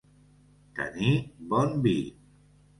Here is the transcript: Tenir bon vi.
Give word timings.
Tenir 0.79 1.13
bon 1.53 1.79
vi. 1.87 1.97